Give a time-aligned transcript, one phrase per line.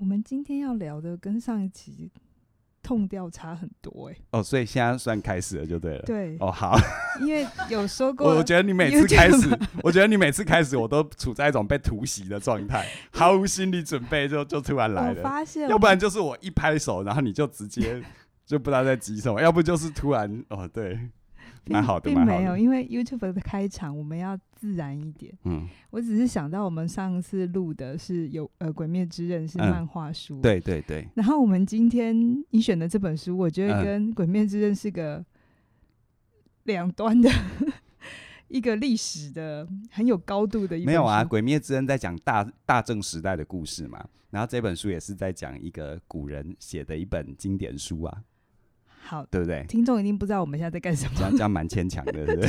[0.00, 2.10] 我们今天要聊的跟上一期
[2.82, 4.20] 痛调差很多哎、欸。
[4.30, 6.02] 哦，所以现在算开始了就对了。
[6.06, 6.38] 对。
[6.40, 6.74] 哦，好。
[7.20, 9.46] 因为有说过，我觉得你每次开始，
[9.82, 15.18] 我觉得你每次开始，我都处在一种被突袭的状态，毫无心理准备就就突然来了。
[15.18, 18.02] 我发现，要不然就是我一拍手，然后你就直接
[18.46, 20.98] 就不知道在急什么，要不就是突然哦，对。
[21.66, 25.32] 蛮好的，并没有，因为 YouTube 的开场我们要自然一点。
[25.44, 31.06] 嗯，我只是想到我们上次录的是有呃《鬼灭之刃》是漫画书，嗯，对对对。
[31.14, 35.24] 然后我们今天你选的这本书，我觉得跟《鬼灭之刃》是个
[36.64, 37.30] 两端的
[38.48, 40.84] 一个历史的很有高度的一。
[40.84, 48.22] 没有啊，《鬼灭之刃》在讲大大正时代的故事嘛，然后这本书也是在讲一个古人写的一本经典书啊。
[49.10, 49.64] 好，对不对？
[49.66, 52.48] 听众一定不知道我们现在在干什么，这样这样蛮牵强的，对不对？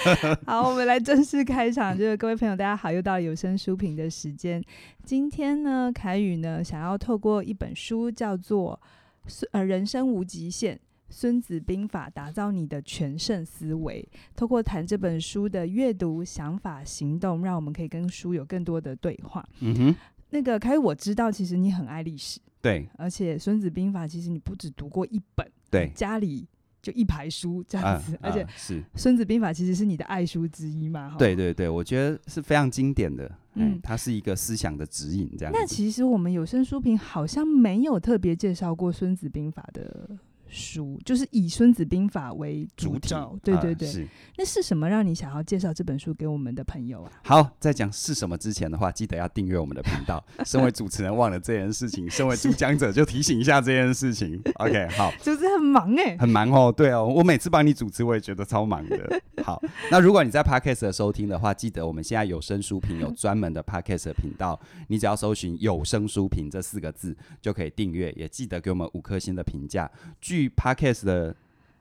[0.48, 1.94] 好，我们来正式开场。
[1.94, 4.64] 就是各位朋友，大家好，又到了有声书评的时间。
[5.04, 8.80] 今天呢，凯宇呢想要透过一本书，叫做
[9.52, 10.74] 《呃人生无极限》，
[11.10, 14.08] 《孙子兵法》，打造你的全胜思维。
[14.34, 19.46] 透过谈这本书的阅读、想法、行动，让我们可以跟书有更多的对话。
[19.60, 19.94] 嗯哼，
[20.30, 25.46] 那个凯宇，我知道其实你很爱历史，对，而且《孙子兵法》其实你不只读过一本。
[25.70, 26.46] 对，家里
[26.82, 31.14] 就一排书这样子，啊、而且是《孙子兵法》其实是你的爱书之一嘛？
[31.18, 35.52] 对对对，我觉得是非常经典的，嗯，它是一个思想的指引这样。
[35.54, 40.08] 那其实我们有声书评好像没有特别介绍过《孙子兵法》的。
[40.50, 43.88] 书就是以《孙子兵法》为主轴，对对对。
[43.88, 44.06] 是，
[44.36, 47.12] 那是什么让你想要介绍这本书给我们的朋友啊？
[47.24, 50.22] 好，在讲是什么之前的话，记得要订阅我们的频道。
[50.44, 54.40] 身为主持人忘了这件事情，身为主讲者就提醒一下这件事情。
[54.56, 55.12] OK， 好。
[55.22, 56.72] 主持人很忙哎、欸，很忙哦。
[56.76, 59.22] 对哦，我每次帮你主持，我也觉得超忙的。
[59.44, 69.90] 好，那如果你在 Podcast 的收听的话，记得我们现在有声书评有专门的 Podcast 的频道，你只要搜寻“有声书评”这四个字就可以订阅，也记得给我们五颗星的评价。
[70.20, 71.34] 据 Podcast 的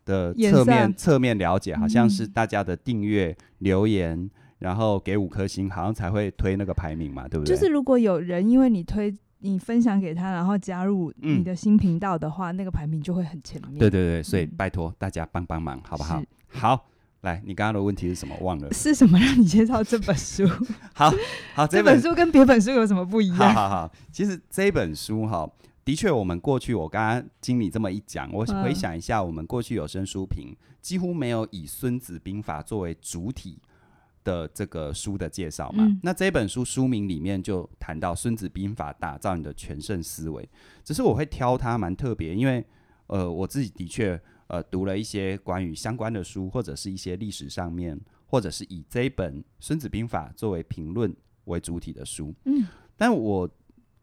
[0.05, 4.29] 的侧面侧面了解，好像是大家的订阅、留言，
[4.59, 7.55] 然后给五颗星，好像才会推那个排名嘛，对不对？
[7.55, 13.77] 就是如果有人因为你推你分享给他，然后加入你的新频道的话，嗯，那个排名就会很前面。
[13.77, 16.21] 对对对，所以拜托大家帮帮忙，好不好？
[16.49, 16.87] 好，
[17.21, 18.35] 来，你刚刚的问题是什么？
[18.41, 20.45] 忘了是什么让你介绍这本书？
[20.93, 21.09] 好
[21.53, 23.37] 好，这本，这本书跟别本书有什么不一样？
[23.37, 25.49] 好好好，其实这本书哈。
[25.89, 33.57] 的确，我们过去我刚刚经理这么一讲，我回想一下，我们过去有声书评几乎没有以《孙子兵法》作为主体
[34.23, 35.83] 的这个书的介绍嘛。
[35.83, 40.47] 嗯、那这本书书名里面就谈到《孙子兵法》，打造你的全胜思维。
[40.83, 42.63] 只是我会挑它蛮特别，因为
[43.07, 51.11] 呃，我自己的确呃读了一些关于相关的书，或者是一些历史上面，或者是以这一本《孙子兵法》作为评论
[51.45, 52.31] 为主体的书。
[52.45, 53.49] 嗯，但我。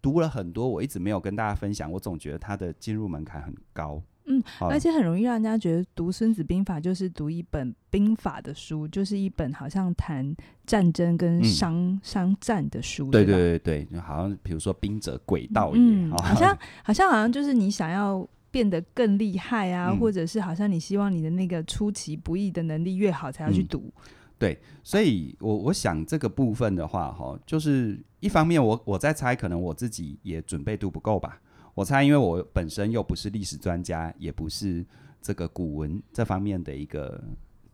[0.07, 1.91] 读了很多，我一直没有跟大家分享。
[1.91, 10.33] 我总觉得它的进入门槛很高，嗯，而且很容易让人家觉得读《孙子兵法》就是读一本兵法的书，就是一本好像谈
[10.65, 13.11] 战争跟商、嗯、商战的书。
[13.11, 23.93] 对对对对，就好像比如说兵者诡道也，嗯、好像好像好像就是你想要变得更厉害啊，嗯、或者是好像你希望你的那个出其不意的能力越好才要去读。
[24.37, 31.41] 嗯对，所以我我想这个部分的话，哈，就是一方面我我在猜，可能我自己也准备度不够吧。
[31.75, 34.85] 我猜，因为我本身又不是历史专家，也不是
[35.21, 37.23] 这个古文这方面的一个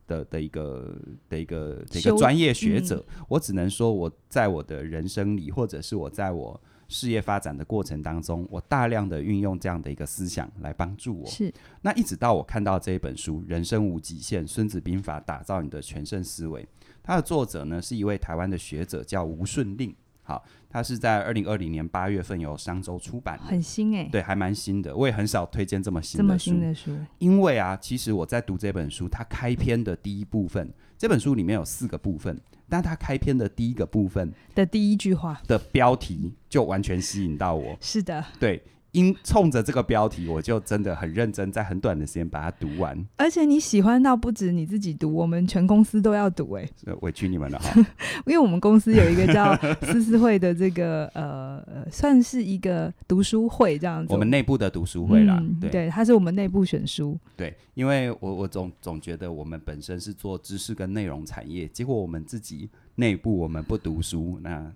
[0.07, 0.95] 的的一个
[1.29, 6.59] 的一个这个专业学者，嗯，我只能说我在我的人生里，或者是我在我。
[6.93, 11.25] 事业发展的过程当中，我大量的运用这样的一个思想来帮助我。
[11.25, 16.65] 是，那一直到我看到这一本书《人生无极限：孙子兵法》，打造你的全胜思维。
[17.01, 19.93] 它的作者呢是一位台湾的学者，叫吴顺令。
[20.25, 24.95] 好，他是在二零二零年八月份由商周出版，很新哎、欸，对，还蛮新的。
[24.95, 32.39] 我也很少推荐这么新的书，这么新的书，因为啊，其实我在读这本书，它开篇的第一部分，这本书里面有四个部分。
[32.73, 37.77] 但他开篇的第一个部分的第一句话的标题就完全吸引到我。
[37.79, 38.63] 是的，对。
[38.93, 42.97] 因冲着这个标题，我就真的很认真，在很短的时间把它读完。
[43.17, 47.73] 而且你喜欢到不止你自己读，我们全公司都要读哎、欸，委屈你们了哈。
[48.25, 49.55] 因为我们公司有一个叫
[49.85, 54.13] 思思会的这个呃呃，算是一个读书会这样子。
[54.13, 57.19] 我们内部的读书会啦，嗯、对，对，它是我们内部选书。
[57.35, 62.69] 对，因为我我总总觉得我们本身是做知识跟内容产业，结果我们自己。
[62.95, 64.71] 内部我们不读书，那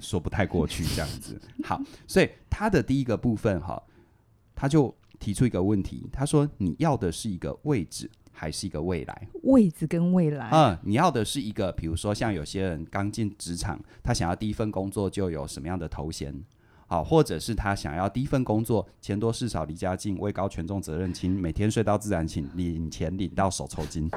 [0.00, 1.40] 说不太过去这样子。
[1.64, 3.82] 好，所以他的第一个部分哈，
[4.54, 16.34] 他就提出一个问题，他说：“你要的是一个位置，还是一个未来？”位置跟未来，嗯，你要的是一个，比如说像有些人刚进职场，他想要第一份工作就有什么样的头衔
[16.92, 24.10] 好，或者是他想要第一份工作，钱多事少离家近，位高权重责任轻，每天睡到自然醒，领钱领到手抽筋。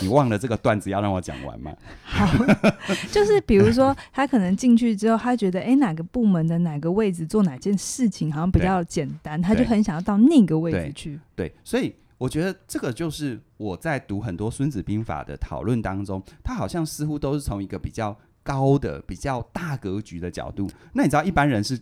[0.00, 1.72] 你忘了这个段子要让我讲完吗？
[2.02, 2.26] 好，
[3.12, 11.20] 就是比如说他可能进去之后，他觉得哎、欸、哪个部门的哪个位置做哪件事情好像比较简单，他就很想要到那个位置去。
[11.36, 20.68] 对，对，所以我觉得这个就是我在读很多《孙子兵法》的讨论当中，他好像似乎都是从一个比较高的、比较大格局的角度。
[20.92, 21.80] 那你知道一般人是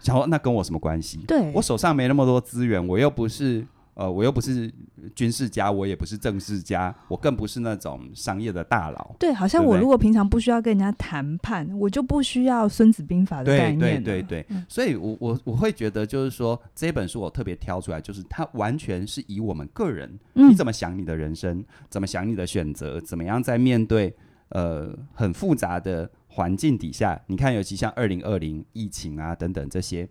[0.00, 1.18] 想说，那跟我什么关系？
[1.26, 3.66] 对，我手上没那么多资源，我又不是。
[3.98, 4.72] 呃，我又不是
[5.12, 9.16] 军事家，我也不是政治家，我更不是那种商业的大佬。
[9.18, 14.00] 对，好像我如果平常不需要跟人家谈判，我就不需要《孙子兵法》的概念。
[14.00, 24.14] 对对对对，嗯、所以我我我会觉得，就是说这本书我特别挑出来，就是它完全是以我们个人，你怎么想你的人生，嗯、怎么想你的选择，怎么样在面对
[24.50, 30.08] 呃很复杂的环境底下，你看，尤其像二零二零疫情啊等等这些，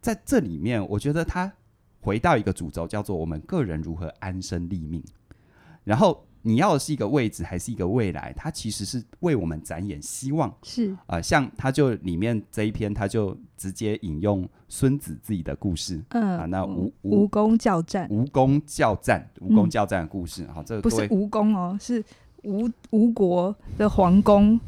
[0.00, 1.52] 在这里面，我觉得它。
[2.02, 5.04] 回到一个主轴，叫做我们个人如何安身立命。
[5.84, 8.32] 然后你要的是一个位置，还是一个未来？
[8.34, 10.50] 它其实是为我们展演希望。
[10.62, 16.02] 是啊、呃，像他就里面这一篇，他就直接引用孙子自己的故事。
[16.08, 20.46] 嗯啊，那吴吴公教战，吴公教战，吴公教战的故事。
[20.54, 22.02] 好、嗯，这个不是吴公哦，是
[22.44, 24.58] 吴吴国的皇宫。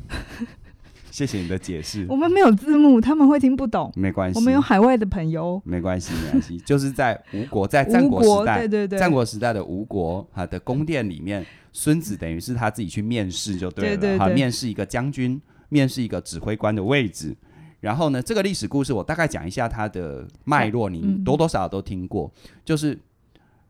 [1.13, 2.07] 谢谢你的解释。
[2.09, 3.93] 我们没有字幕，他们会听不懂。
[3.95, 5.61] 没关系，我们有海外的朋友。
[5.63, 6.57] 没关系，没关系。
[6.61, 15.39] 就是在吴国，在战国时代，对对对，战国时代的吴国哈的宫殿里面，孙子等于是他自己去面试就对了，对对对，哈，面试一个将军，
[15.69, 17.37] 面试一个指挥官的位置。
[17.81, 22.99] 然后呢，这个历史故事我大概讲一下它的脉络，你多多少少都听过，嗯、就是。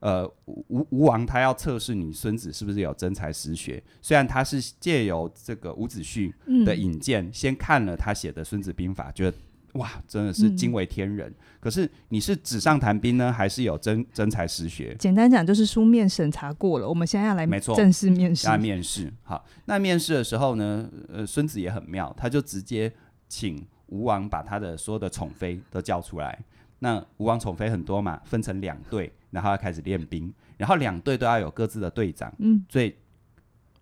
[0.02, 6.32] 呃，吴吴王他要测试你孙子是不是有真才实学，虽然他是借由这个伍子胥
[6.64, 9.36] 的引荐，嗯、先看了他写的《孙子兵法》，觉得
[9.74, 11.30] 哇，真的是惊为天人。
[11.30, 14.92] 嗯、可是你是纸上谈兵呢，还是有真真才实学？
[14.98, 18.48] 简单讲就是书面审查过了，我们现在要来没错正式面试。
[18.48, 22.92] 要面试，好，那面试的时候呢，呃，孙子也很妙，他就直接
[23.28, 26.36] 请吴王把他的所有的宠妃都叫出来。
[26.82, 29.10] 那吴王宠妃很多嘛，分成两队。
[29.32, 32.94] 然后要开始练兵，然后两队都要有各自的队长，嗯，所以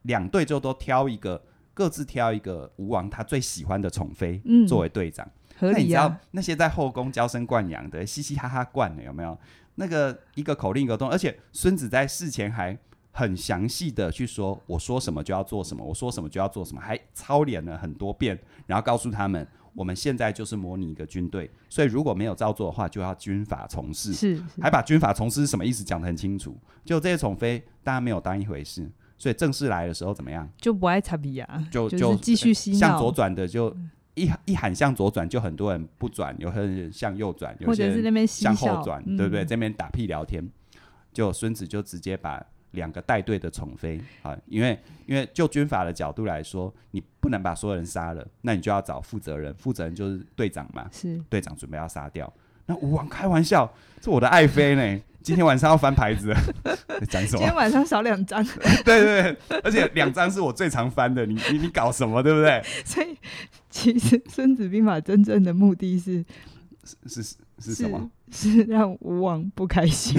[0.02, 1.42] 两队就都挑一个，
[1.74, 5.28] 各自挑一个吴王他最喜欢的宠妃，嗯，作为队长。
[5.58, 5.76] 合理啊。
[5.76, 9.36] 那你知道那些在后宫娇生惯养的，嘻嘻哈哈惯的有没有？
[9.74, 12.78] 那个一个口令一个动，而且孙子在事前还
[13.10, 18.38] 很详细的去说，我说什么就要做什么，我说什么就要做什么，还操练了很多遍，
[18.68, 19.44] 然后告诉他们。
[19.74, 24.12] 我们现在就是模拟一个军队，所以如果没有照做的话，就要军法从事。
[24.12, 26.56] 是，是还把军法从事是什么意思讲得很清楚。
[26.84, 30.48] 就这些宠妃，大家没有当一回事，所以正式来的时候怎么样？
[30.58, 32.78] 就不爱插鼻啊，就就继续洗脑。
[32.78, 33.74] 向左转的就
[34.14, 39.44] 一一喊向左转，就很多人不转，有些人向右转，有些人向后转，对不对？
[39.44, 40.48] 这边打屁聊天，
[41.12, 42.44] 就孙子就直接把。
[42.72, 52.32] 两个带队的宠妃啊，因为因为就军法的角度来说，你不能把所有人杀了，那你就要找负责人，负责人就是队长嘛，是队长准备要杀掉。
[52.66, 56.32] 那吴王开玩笑，是我的爱妃呢， 今天晚上要翻牌子，
[57.10, 57.38] 讲什么？
[57.38, 58.44] 今天晚上少两张，
[58.84, 62.62] 对对对，而且两张是我最常翻的，你你你搞什么，对不对？
[62.84, 63.18] 所以
[63.68, 66.24] 其实《孙子兵法》真正的目的是
[67.06, 68.08] 是是是什么？
[68.30, 70.16] 是，是让吴王不开心。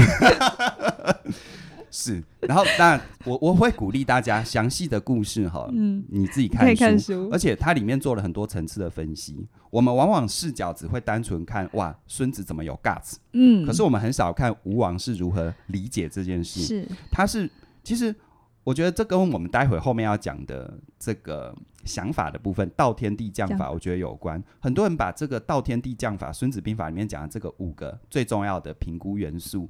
[1.92, 9.46] 是，然后那我我会鼓励大家详细的故事哈，嗯，你自己看书，看书，而且它里面做了很多层次的分析。
[9.70, 16.62] 我们往往视角只会单纯看哇，孙子怎么有 guts，嗯，可是我们很少看吴王是如何理解这件事。
[16.62, 17.50] 是，他是
[17.84, 18.16] 其实
[18.64, 24.42] 我觉得这跟我们待会后面要讲的这个想法的部分，道天地将法，我觉得有关。
[24.60, 29.70] 很多人把这个道天地将法，孙子兵法里面讲的这个五个最重要的评估元素。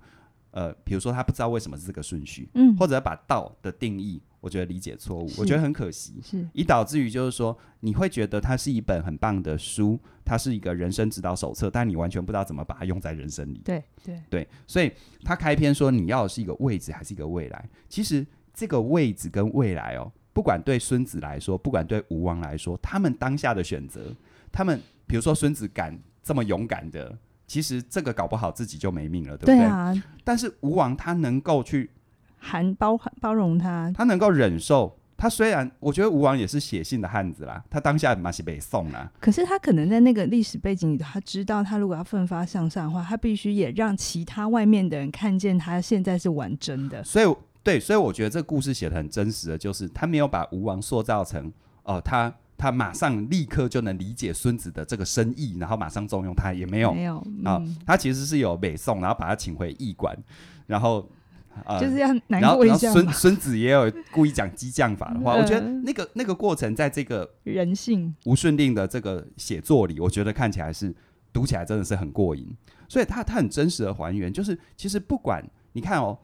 [0.51, 14.21] 呃，比如说他不知道为什么是这个顺序，嗯，或者把道的定义，我觉得理解错误，我觉得很可惜，是，以导致于就是说，你会觉得它是一本很棒的书，它是一个人生指导手册，但你完全不知道怎么把它用在人生里，对对。
[14.29, 14.91] 对，所以
[15.23, 17.69] 他开篇说你要的是一个位置还是一个未来？
[17.87, 24.13] 其实这个位置跟未来哦，不管对孙子来说，不管对吴王来说，他们当下的选择，
[24.51, 27.17] 他们比如说孙子敢这么勇敢的。
[27.51, 29.57] 其实这个搞不好自己就没命了，对不对？
[29.57, 29.93] 对啊。
[30.23, 31.91] 但是吴王他能够去
[32.39, 34.97] 含包包容他，他能够忍受。
[35.17, 39.11] 他虽然我觉得吴王也是写信的汉子啦，他当下马西北宋啦。
[39.19, 47.03] 可是他可能在那个历史背景里，他知道他如果要奋发向上的话，他必须也让其他外面的人看见他现在是玩真的。
[47.03, 51.51] 所以对，所以我觉得这个故事写得很真实的就是他没有把吴王塑造成
[51.83, 52.33] 哦，他。
[52.61, 60.15] 他马上立刻就能理解孙子的这个深意，然后马上重用他，也没有，没有啊、嗯，他其实是有北宋，然后把他请回驿馆，
[60.67, 61.09] 然后。
[61.65, 62.87] 呃、就是要难过一下。
[62.87, 70.95] 然后孙孙子也有故意讲激将法的话，我觉得那个那个过程在这个人性吴顺令的这个写作里，我觉得看起来是
[71.33, 72.47] 读起来真的是很过瘾。
[72.87, 76.17] 所以他他很真实的还原，就是其实不管你看哦，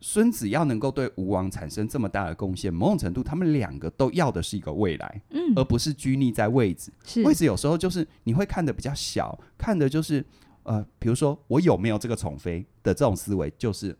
[0.00, 6.90] 孙子要能够对吴王产生这么大的贡献，某种程度他们两个都要的是一个未来，嗯，而不是拘泥在位置。
[7.24, 10.24] 位置有时候就是你会看的比较小，看的就是
[10.62, 13.96] 呃，比如说我有没有这个宠妃的这种思维，就是。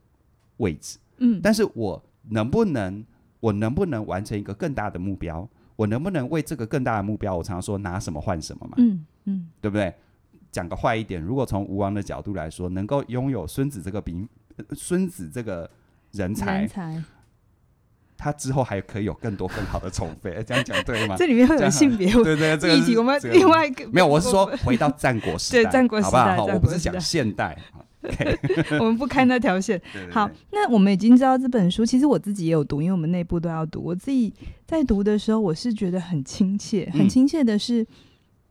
[0.61, 3.03] 位置，嗯，但是我能不能，
[3.41, 5.49] 我能不能完成一个更大的目标？
[5.75, 7.35] 我能不能为这个更大的目标？
[7.35, 9.95] 我常常说拿什么换什么嘛，嗯嗯，对不对？
[10.53, 14.29] 讲个坏一点，如果从吴王的角度来说，能够拥有孙子这个兵，
[14.73, 15.71] 孙子这个
[16.13, 17.03] 人才，人才，
[18.17, 21.17] 他之后还可以有更多更好的宠妃， 这样讲对吗？
[21.17, 26.55] 这里面会有性别对对这个，议题，我们另外一个没有，我是说回到战国时代，对战国时代，好不好？
[26.55, 27.57] 我不是讲现代。
[28.81, 29.79] 我们不开那条线。
[30.11, 33.79] 好，那我们已经知道这本书，其实我自己也有读，因为我们内部都要读。
[33.83, 34.33] 我自己
[34.67, 37.87] 在读的时候，我是觉得很亲切，很亲切的是，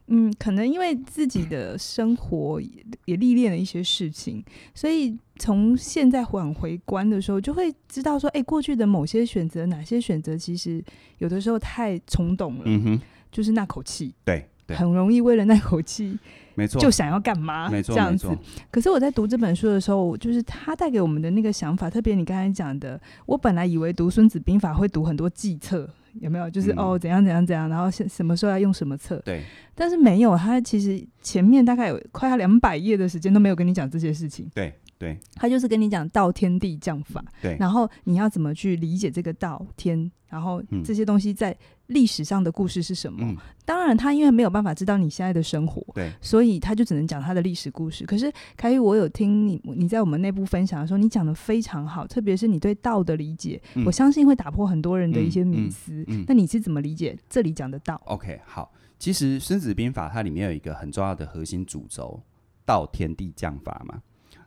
[0.10, 2.70] 嗯，嗯，可能因为自己的生活也，
[3.06, 10.84] 也历练了一些事情，所以从现在往回观的时候，就会知道说，哎、欸，过去的某些选择，哪些选择其实
[11.20, 13.02] 有的时候太冲动了，嗯哼，
[13.32, 16.18] 就是那口气，对，对，很容易为了那口气。
[16.56, 17.70] 没错，就想要干嘛？
[17.70, 18.28] 没错，这样子。
[18.70, 25.90] 可是我在读这本书的时候，就是他带给我们的那个想法，特别你刚才讲的，我本来以为读《孙子兵法》会读很多计策，
[26.22, 26.50] 有没有？
[26.50, 29.22] 就是、嗯、哦，怎样怎样怎样，然后什么时候要用什么策？
[29.26, 29.44] 对。
[29.76, 34.50] 但是没有，他其实前面大概有快要两百页的时间都没有跟你讲这些事情。
[34.54, 35.18] 对对。
[35.34, 37.26] 他就是跟你讲道天地将法。
[37.42, 37.58] 对。
[37.60, 40.12] 然后你要怎么去理解这个道天？
[40.28, 43.18] 然后这些东西在历史上的故事是什么？
[43.24, 48.06] 嗯、当然，他因为没有办法知道你现在的生活，对，所以他就只能讲他的历史故事。
[48.06, 56.06] 可是凯宇，我有听你你在我们内部分享的时候，你讲的非常好，特别是你对道的理解、嗯，我相信会打破很多人的一些迷思。
[56.28, 62.22] 那、你是怎么理解这里讲的道？OK，好，其实《孙子兵法》它里面有一个很重要的核心主轴，
[62.68, 64.00] 道天地将法嘛。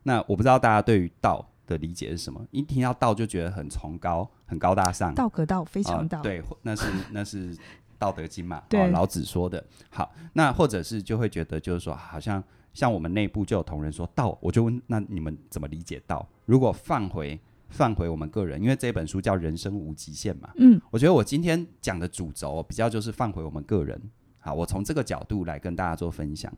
[0.04, 2.44] 那我不知道大家对于道的理解是什么？
[2.50, 5.14] 一听到道就觉得很崇高、很高大上。
[5.14, 6.18] 道可道，非常道。
[6.18, 7.54] 呃、对，那是那是
[7.98, 9.64] 《道德经》嘛，对、哦，老子说的。
[9.88, 12.42] 好，那或者是就会觉得，就是说，好像
[12.74, 16.28] 像我们内部就有同仁说道，我就问，那你们怎么理解道？
[16.46, 24.00] 如果放回放回我们个人，因为这本书叫《人生无极限》嘛，嗯，我觉得我今天讲的主轴比较就是放回我们个人。
[24.40, 26.52] 好，我从这个角度来跟大家做分享。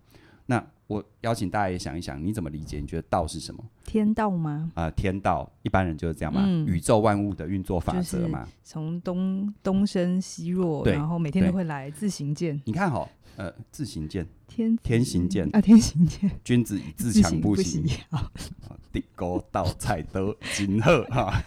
[0.46, 2.78] 那我邀请大家也想一想，你怎么理解？
[2.78, 3.64] 你觉得道是什么？
[3.84, 4.70] 天道吗？
[4.74, 8.46] 啊、呃，天道，一般人就是这样嘛，嗯、宇宙万物的运作法则嘛。
[8.62, 12.60] 从、就是、东东升西落，然后每天都会来自行健。
[12.66, 16.30] 你看好，呃，自行健，天天行健啊，天行健。
[16.44, 17.82] 君子以自强不息。
[18.92, 21.42] 地沟道菜德金鹤哈。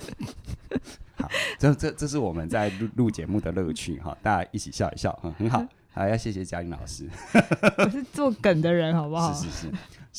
[1.15, 5.63] 好，这这这是我们在录录节目的乐趣哈，大家一起笑一笑，嗯，很好。
[5.97, 7.09] 好，要谢谢嘉玲老师。
[7.79, 9.33] 我是做梗的人，好不好？
[9.33, 9.71] 是是是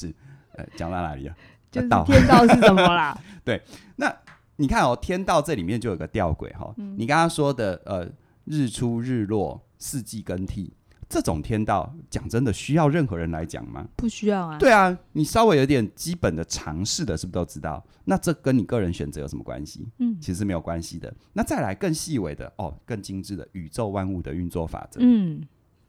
[0.08, 0.14] 是，
[0.56, 1.34] 呃，讲到哪里了？
[1.70, 3.16] 就是天道是什么啦？
[3.44, 3.62] 对，
[3.94, 4.12] 那
[4.56, 6.74] 你看哦，天道这里面就有个吊诡哈。
[6.96, 8.10] 你刚刚说的呃，
[8.44, 10.72] 日出日落，四季更替，
[11.08, 13.86] 这种天道，讲真的需要任何人来讲吗？
[13.94, 14.58] 不需要啊。
[14.58, 17.86] 对啊，你稍微有点基本的常识的，是不是都知道？
[18.04, 19.86] 那这跟你个人选择有什么关系？
[19.98, 21.14] 嗯，其实没有关系的。
[21.32, 24.98] 那再来更细微的哦，更精致的宇宙万物的运作法则。
[25.00, 25.46] 嗯。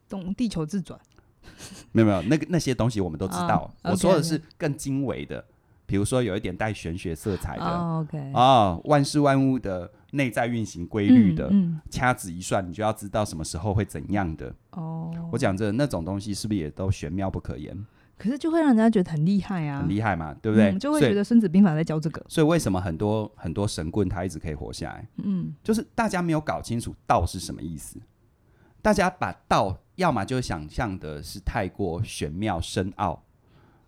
[0.09, 0.99] 懂地球自转，
[1.93, 3.71] 没有没有，那个那些东西我们都知道。
[3.83, 5.45] Oh, okay, 我说的是更精微的，
[5.85, 7.63] 比如说有一点带玄学色彩的。
[7.63, 14.53] Oh, OK 啊、哦，万事万物的内在运行规律的，嗯嗯，掐指一算，你就要知道什么时候会怎样的。
[14.71, 17.85] 哦、oh.，我讲这那种东西是不是也都玄妙不可言？
[18.17, 20.71] 可是就会让人家觉得很厉害啊，很厉害嘛，对不对？
[20.71, 22.21] 嗯、就会觉得《孙子兵法》在教这个。
[22.27, 25.07] 所以为什么很多很多神棍他一直可以活下来？
[25.23, 27.97] 嗯，就是大家没有搞清楚道是什么意思。
[28.81, 33.23] 大家把道，要么就想象的是太过玄妙深奥。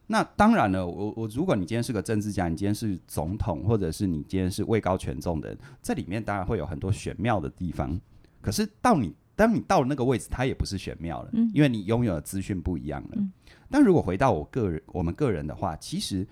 [0.08, 7.98] 那当然了，我我如果你今天是个政治家，你今天是总统，或者是你今天是位高权重的人，这里面当然会有很多玄妙的地方。
[8.42, 13.32] 可是到你当你到了那个位置，它也不是玄妙了，嗯、因为你拥有的资讯不一样了、嗯。
[13.70, 16.26] 但如果回到我个人，我们个人的话，其实《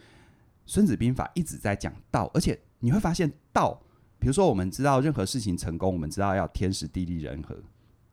[0.65, 3.81] 孙子兵法》一直在讲道，而且你会发现道，
[4.19, 7.57] 比如说我们知道任何事情成功，我们知道要天时地利人和。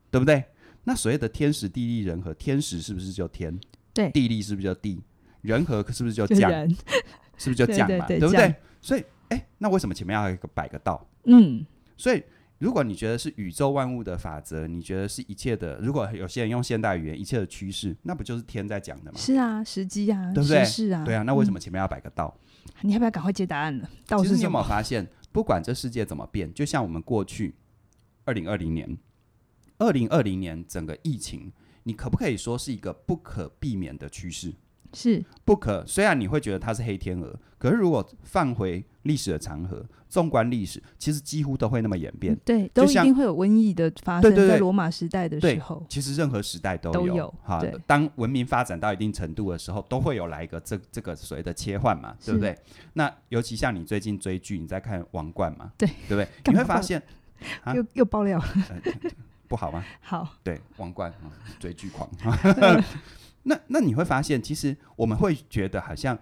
[0.08, 0.42] 对不对？
[0.88, 3.59] 那所谓的天时地利人和，天时是不是就天？
[3.93, 5.02] 对，地利是不是就地？
[5.43, 6.50] 人和是不是就将？
[7.37, 8.07] 是不是就将嘛？
[8.07, 8.55] 对，不对？
[8.81, 11.05] 所以，哎，那为什么前面要一个摆个道？
[11.25, 11.66] 嗯，
[11.97, 12.23] 所以
[12.59, 19.19] 如果你觉得是宇宙万物的法则，你觉得是一切的，如果有些人用现代语言，一切的趋势，那不就是天在讲的吗？
[19.19, 20.64] 是啊，时机啊，对不对？
[20.64, 22.33] 是啊，对啊，那为什么前面要摆个道？
[22.83, 23.90] 嗯，你要不要赶快接答案了？
[24.07, 24.28] 道是什么？
[24.28, 27.55] 其实你有没有发现，不管这世界怎么变，就像我们过去
[28.25, 28.97] 二零二零年、
[29.78, 31.52] 二零二零年整个疫情，
[31.85, 34.52] 你可不可以说是一个不可避免的趋势？
[34.92, 42.33] 是不可，虽然你会觉得它是黑天鹅，可是如果放回历史的长河，纵观历史，其实几乎都会那么演变。
[42.33, 44.30] 嗯、对，都一定会有瘟疫的发生。
[44.30, 46.99] 对对对，在罗马时代的时候，其实任何时代都有。
[46.99, 52.56] 都有哈，当文明发展到一定程度的时候，都会有来一个这这个所谓的切换嘛，对不对？
[52.95, 56.28] 那尤其像你最近追剧，你在看《王冠》嘛，对对不对？
[56.50, 57.02] 你会发现
[57.75, 59.11] 又又爆料了、呃，
[59.49, 59.85] 不好吗？
[60.00, 62.09] 好，对《王冠》嗯、追剧狂。
[63.45, 66.19] 那那你会发现，其实我们会觉得好像，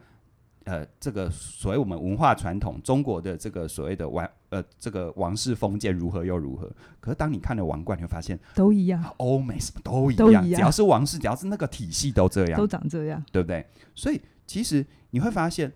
[0.64, 6.70] 呃，这个所谓我们文化传统中国的这个所谓的王呃这个王室封建如何又如何？
[7.00, 13.66] 可是当你看了王冠，你会发现都一样，欧美什么都一样，都一样，只要是王室，只要是那个体系都这样，都长这样，对不对？
[13.94, 15.72] 所以其实你会发现，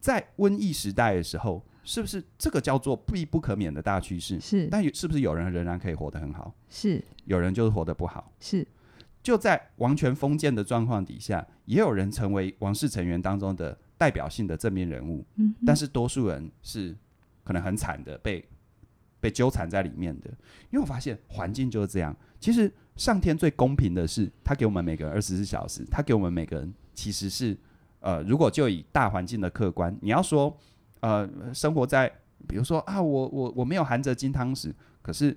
[0.00, 4.40] 在瘟疫时代的时候，是不是这个叫做必不可免的大趋势？
[4.40, 6.52] 是，但是不是有人仍然可以活得很好？
[6.68, 8.32] 是，有人就是活得不好？
[8.40, 8.66] 是。
[9.22, 15.24] 就在王权封建的状况底下，也有人成为王室成员当中的代表性的正面人物。
[15.36, 16.94] 嗯，但是多数人是
[17.42, 18.46] 可能很惨的，被
[19.20, 20.28] 被纠缠在里面的。
[20.70, 22.14] 因为我发现环境就是这样。
[22.38, 27.56] 其实上天最公平的是，他给我们每个人二十四小时，他给我们每个人其实是
[28.00, 30.54] 呃，如果就以大环境的客观，你要说
[31.06, 32.10] 呃，生活在
[32.48, 35.36] 比如说啊，我我我没有含着金汤匙，可是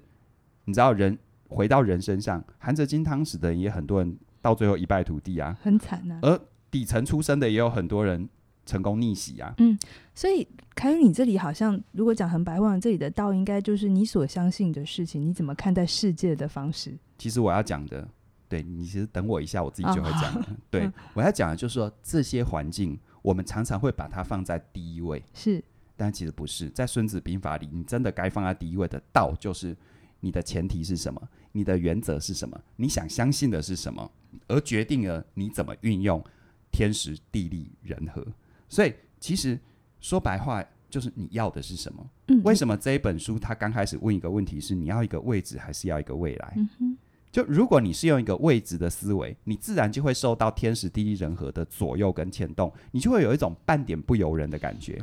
[0.66, 1.18] 你知道人。
[1.50, 6.20] 回到人身上，含着金汤匙的人也很多人到最后一败涂地啊，很惨啊。
[6.22, 6.38] 而
[6.70, 8.28] 底层出身的也有很多人
[8.66, 9.54] 成功逆袭啊。
[9.60, 9.80] 嗯，
[10.14, 10.46] 所以
[10.76, 16.94] 凯宇，你这里好像如果讲很白话，这里的道应该就是你所相信的事情，你怎么看待世界的方式。
[17.18, 18.06] 其实我要讲的，
[18.50, 20.36] 对你其实等我一下，我自己就会讲。
[20.36, 25.62] 哦、对、嗯，我要讲的就是说，这些环境我们常常会把它放在第一位，是，
[25.98, 26.70] 但其实不是。
[26.70, 29.76] 在《孙子兵法》里，你真的该放在第一位的道就是。
[30.20, 31.22] 你的前提是什么？
[31.52, 32.60] 你的原则是什么？
[32.78, 34.12] 你想相信的是什么？
[34.48, 36.24] 而决定了你怎么运用
[36.72, 38.26] 天时地利人和。
[38.68, 39.60] 所以，其实
[40.00, 42.10] 说白话就是你要的是什么？
[42.30, 42.42] 嗯。
[42.44, 46.58] 为什么这一本书它刚开始问一个问题是：你要一个位置，还是要一个未来？
[46.80, 46.98] 嗯。
[47.32, 55.02] 就如果你是用一个位置的思维，你自然就会受到天时地利人和的左右跟牵动，你就会有一种半点不由人的感觉。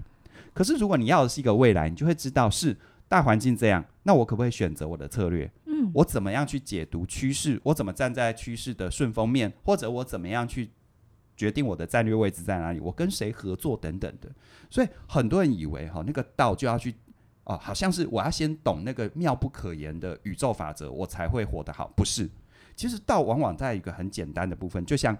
[0.52, 2.76] 可是，如果你要的是一个未来，你就会知道是。
[3.06, 5.48] 大环境这样，那我可不可以选择我的策略？
[5.66, 7.60] 嗯，我怎么样去解读趋势？
[7.62, 9.52] 我怎么站在趋势的顺风面？
[9.62, 10.70] 或者我怎么样去
[11.36, 12.80] 决定我的战略位置在哪里？
[12.80, 14.30] 我跟谁合作等等的。
[14.70, 16.94] 所以很多人以为哈，那个道就要去
[17.44, 21.92] 哦，好像是我要先懂那个妙不可言的宇宙法则，我才会活得好。
[21.96, 22.28] 不是，
[22.74, 25.16] 其实道往往在一个很简单的部分，就像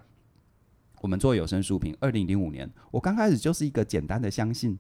[1.01, 4.79] 我们做有声书评，二零零五年，我刚开始就是一个简单的相信，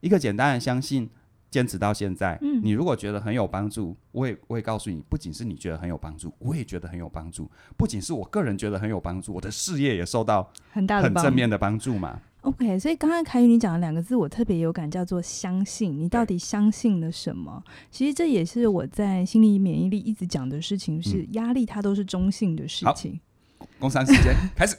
[0.00, 1.10] 一个简单的相信。
[1.52, 7.46] 坚持到现在，嗯，你如果觉得很有帮助，我也我也告诉你，不仅是你觉得很有帮助，我也觉得很有帮助。
[7.76, 12.18] 不仅是我个人觉得很有帮助，我的事业也受到很大的很正面的帮助嘛。
[12.42, 15.96] OK，所以刚刚凯宇你讲的两个字，我特别有感，叫做相信。
[15.96, 17.62] 你到底相信了什么？
[17.90, 23.20] 其实这也是我在心理免疫力一直讲的事情，是压力它都是中性的事情。
[23.82, 24.76] 工商时间 开始，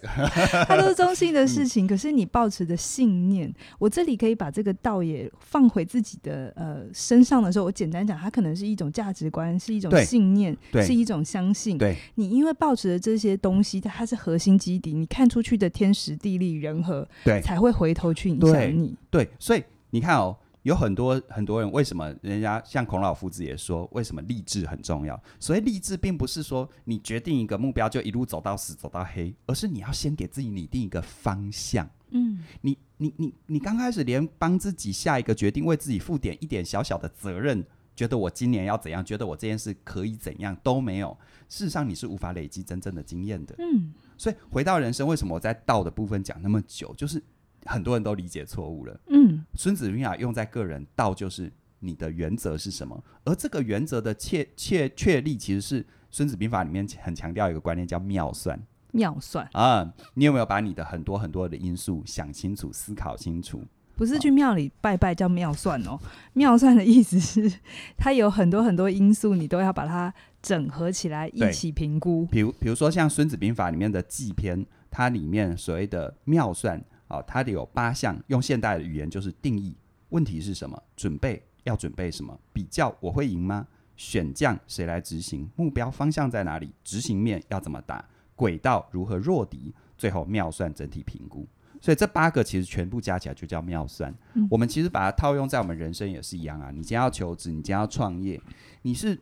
[0.65, 1.85] 它都是中性的事情。
[1.85, 11.77] 可是你抱持的信念，我这里可以把这个道也放回自己的呃身上的时候，我简单讲，它可能是一种价值观，是一种信念，是一种相信。
[11.77, 18.95] 对，你因为抱持的这些东西，它是核心基底，你看出去的天时地利人和，对，才会回头去影响你。
[19.09, 20.37] 对，所以你看哦。
[20.63, 25.21] 有很多很多人，为什么人家像孔老夫子也说，为什么励志很重要？
[25.39, 31.89] 所以励志并不是说你决定一个目标就一路走到死走到黑，而是你要先给自己拟定一个方向。
[32.11, 41.17] 嗯，你你你你刚开始连帮自己下一个决定，为自己负点一点小小的责任，觉得我今年要怎样，觉得我这件事可以怎样都没有。
[41.49, 43.53] 事实上，你是无法累积真正的经验的。
[43.57, 47.21] 嗯，所以回到人生，为什么我在道的部分讲那么久，就是。
[47.65, 48.99] 很多人都理解错误了。
[49.07, 53.03] 嗯，孙子兵法用在个人，道就是你的原则是什么？
[53.23, 58.61] 而这个原则的确确确立，其实是孙子兵法里面很强调一个观念，叫妙算。
[58.91, 63.63] 妙算啊，你有没有把你的很多很多的因素想清楚、思考清楚？
[63.95, 65.99] 不是去庙里拜拜叫妙算哦。
[66.33, 67.51] 妙算的意思是，
[67.97, 72.25] 它有很多很多因素，你都要把它整合起来一起评估。
[72.27, 76.83] 比如，比如说像孙子兵法里面的计篇，它里面所谓的妙算。
[77.13, 79.75] 哦，它得有八项，用现代的语言就是定义。
[80.09, 80.81] 问题是什么？
[80.95, 82.37] 准备要准备什么？
[82.51, 83.67] 比较我会赢吗？
[83.95, 88.03] 选将谁来执行，目标方向在哪里，执行面要怎么打，
[88.35, 91.47] 轨道如何弱敌，最后妙算整体评估。
[91.79, 94.13] 所以这八个其实全部加起来就叫妙算。
[94.33, 96.71] 嗯、我们其实把它套用在我们人生也是一样啊。
[96.71, 98.39] 你今天要求职，你今天要创业，
[98.83, 99.19] 你是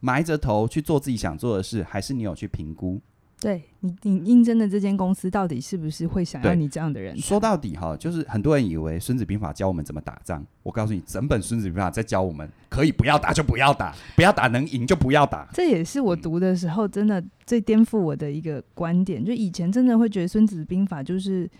[0.00, 3.00] 埋着头去做自己想做的事，还是你有去评估？
[3.40, 7.16] 对你，你应征的这间公司到底是不是会想要你这样的人？
[7.18, 10.44] 说到底哈，就是很多人以为《孙子兵法》教我们怎么打仗。
[10.62, 15.48] 我告诉你，整本《孙子兵法》在教我们，可以不要打就不要打，不要打能赢就不要打。
[15.52, 19.24] 这也是我读的时候真的最颠覆我的一个观点。
[19.24, 21.50] 就以前真的会觉得《孙子兵法》就是。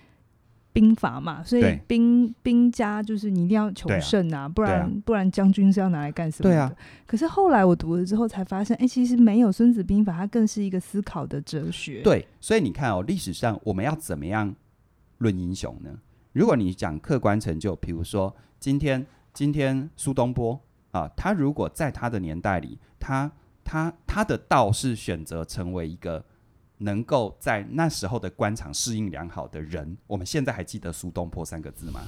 [0.75, 6.55] 兵法嘛，所以兵兵家就是你一定要求胜啊，啊不然、啊、不然将军是要拿来干什么的？
[6.55, 6.71] 对啊。
[7.07, 12.03] 可是后来我读了之后才发现，哎、欸，其实没有《孙子兵法》，它更是一个思考的哲学。
[12.03, 14.53] 对，所以你看哦，历史上我们要怎么样
[15.19, 15.91] 论英雄呢？
[16.33, 20.61] 如果你讲客观成就，比如说今天今天苏东坡
[20.91, 23.31] 啊，他如果在他的年代里，他
[23.63, 26.25] 他他的道是选择成为一个。
[26.79, 32.03] 能够在那时候的官场适应良好的人，我们现在还记得苏东坡三个字吗？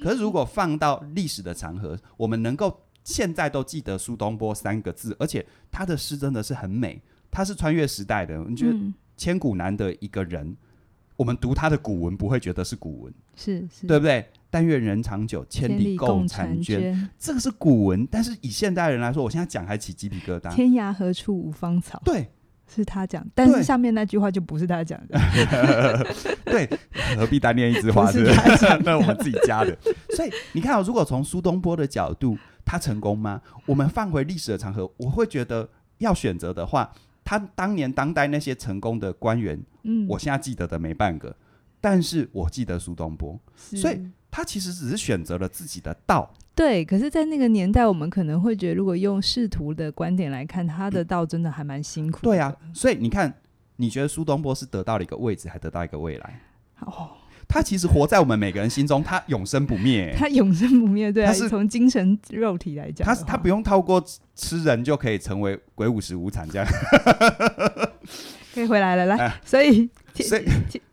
[0.00, 7.00] 可是如果放到历史的长河，我们能够现在都记得苏东坡三个字，而且他的诗真的是很美，
[7.30, 8.36] 他是穿越时代的。
[8.48, 8.78] 你觉得
[9.16, 10.56] 千古难得一个人，嗯、
[11.16, 14.26] 我们读他的古文不会觉得是古文，是是，对不对？
[14.50, 17.08] 但愿人长久，千里共婵娟。
[17.18, 20.54] 这个是古文，但是以现代人来说，我现在讲还起鸡皮疙瘩。
[20.54, 22.00] 天涯何处无芳草？
[22.04, 22.30] 对。
[22.74, 25.18] 是他讲，但是下面那句话就不是他讲的。
[26.44, 26.68] 对，
[27.16, 28.10] 何必单恋一枝花？
[28.10, 28.24] 是
[28.84, 29.76] 那我们自己加的。
[30.16, 33.40] 所以你看，如果从苏东坡的角度，他成功吗？
[33.66, 36.92] 我们放回历史的长河，我会觉得要选择的话，
[37.24, 41.34] 他当年当代那些成功的官员，嗯，我现在记得的没半个，
[41.80, 44.00] 但是我记得苏东坡，所以
[44.30, 46.34] 他其实只是选择了自己的道。
[46.56, 52.22] 对，可是，在那个年代，我们可能会觉得，如果用仕途的观点来看，他的道真的还蛮辛苦的。
[52.22, 53.32] 对啊，所以你看，
[53.76, 56.40] 你觉得苏东坡是得到了一个位置，还得到一个未来？
[56.80, 57.10] 哦，
[57.46, 60.14] 他其实活在我们每个人心中，他永生不灭。
[60.18, 64.02] 他永生不灭，对啊，他是从精神肉体来讲，他他不用透过
[64.34, 66.66] 吃人就可以成为鬼五十五惨这样。
[68.54, 69.90] 可以回来了，来，啊、所以
[70.22, 70.38] 所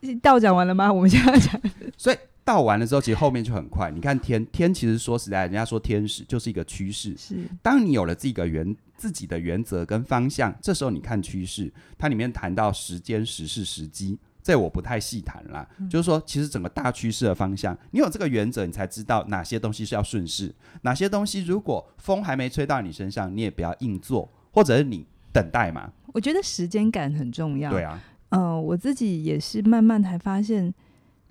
[0.01, 0.91] 以道讲完了吗？
[0.91, 1.61] 我们现在讲，
[1.97, 2.17] 所以。
[2.45, 3.89] 道完了之后，其实后面就很快。
[3.89, 7.15] 你看天天，其实说实在，人家说天使就是一个趋势。
[7.17, 15.65] 是，当你有了自己的原自己的原则跟方向，这时候你看趋势，它里面谈到时间、时势、时机，这我不太细谈啦。
[15.77, 25.89] 嗯、就是说，其实整个大趋势的方向，你有这个原则，你才知道哪些东西是要顺势，哪些东西如果风还没吹到你身上，你也不要硬做，或者是你等待嘛。
[26.07, 27.71] 我觉得时间感很重要。
[27.71, 30.73] 对啊，嗯、呃，我自己也是慢慢才发现。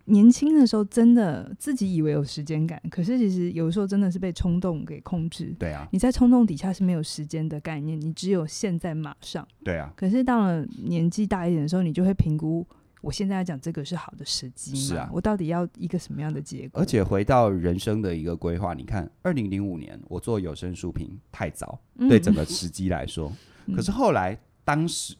[0.06, 5.54] 年轻的时候，真的自己以为有时间感，可是其实有时候真的是被冲动给控制。
[5.56, 9.46] 对啊，你在冲动底下是没有时间的概念，你只有现在马上。
[9.62, 12.66] 对啊，可是到了年纪大一点的时候，你就会评估，
[13.00, 14.74] 我现在要讲这个是好的时机？
[14.74, 16.82] 是啊，我到底要一个什么样的结果？
[16.82, 23.32] 而且回到人生的一个规划，你看，二零零五年我做有声书评太早，嗯、对整个时机来说，
[23.66, 25.14] 嗯、可是后来当时。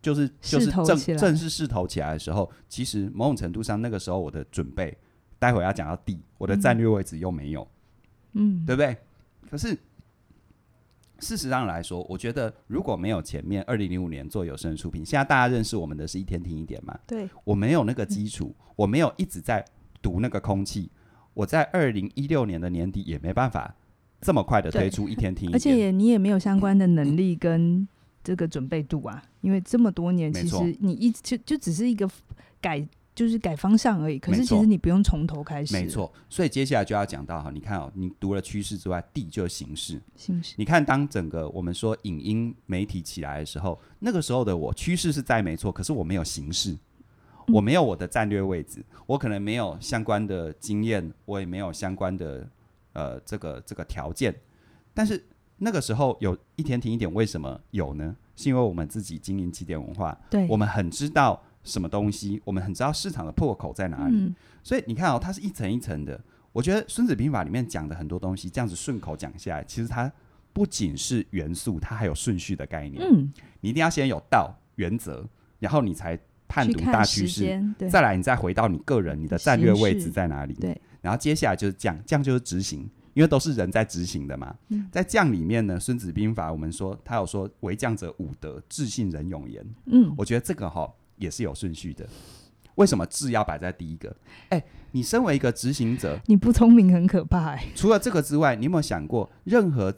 [0.00, 4.96] 就是就是正正式势头起来的时候，其实某种程度上，那个时候我的准备，
[5.38, 7.66] 待会要讲到地，我的战略位置又没有，
[8.34, 8.96] 嗯，对不对？
[9.50, 9.76] 可是
[11.18, 16.96] 事实上来说，我觉得如果没有前面二零零五年做有声书评，现在大家认识我们的是一天听一点嘛？
[17.06, 19.64] 对，我没有那个基础，我没有一直在
[20.00, 20.90] 读那个空气，
[21.34, 23.74] 我在二零一六年的年底也没办法
[24.20, 27.88] 这么快的推出一天听一点，而且也你也没有相关的能力跟。
[28.22, 32.08] 这个准备度啊，因为这么多年，其实你一直就就只是一个
[32.60, 34.18] 改，就是改方向而已。
[34.18, 35.72] 可是其实你不用从头开始。
[35.72, 40.00] 没错，所以接下来就要讲到哈，你看哦，你读了趋势之外，地就是形式。
[40.14, 40.54] 形式。
[40.58, 46.76] 你看，当整个我们说影音媒体起来的时候，那个时候的我趋势是在没错，可是我没有形式，
[47.48, 52.48] 我没有我的战略位置，嗯、我可能没有相关的经验，我也没有相关的
[52.92, 54.34] 呃这个这个条件，
[54.92, 55.24] 但是。
[55.58, 58.16] 那个时候有一天停一点，为什么有呢？
[58.36, 64.16] 是因为我们自己经营起点文化，对，我们很知道什么东西，我们很知道市场的破口在哪里。
[64.16, 66.20] 嗯、所以你看哦，它是一层一层的。
[66.52, 70.10] 我觉得《孙子兵法》里面讲的很多东西，这样子顺口讲下来，其实它
[70.52, 73.02] 不仅是元素，它还有顺序的概念。
[73.02, 75.26] 嗯，你一定要先有道原则，
[75.58, 80.54] 然后你才判读大趋势，再来你再回到你个人，你的战略位置在哪里？
[80.54, 82.88] 对，然后接下来就是讲，这样就是执行。
[83.18, 89.66] 因为都是人在执行的嘛，嗯、在将里面呢，《孙子兵法》我们说他有说为将者武德：智、信、仁、勇、言。
[89.86, 92.08] 嗯，我觉得这个哈也是有顺序的。
[92.76, 94.16] 为什么智要摆在第一个？
[94.50, 97.66] 哎，你身为一个执行者，你不聪明很可怕哎。
[97.74, 99.92] 除了这个之外，你有没有想过，任何